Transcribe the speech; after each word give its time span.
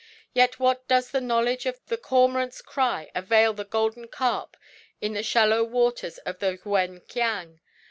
Yet 0.33 0.57
what 0.59 0.87
does 0.87 1.11
the 1.11 1.21
knowledge 1.21 1.67
of 1.67 1.79
the 1.85 1.95
cormorant's 1.95 2.63
cry 2.63 3.11
avail 3.13 3.53
the 3.53 3.63
golden 3.65 4.07
carp 4.07 4.57
in 4.99 5.13
the 5.13 5.21
shallow 5.21 5.63
waters 5.63 6.17
of 6.25 6.39
the 6.39 6.57
Yuen 6.65 7.01
Kiang? 7.01 7.59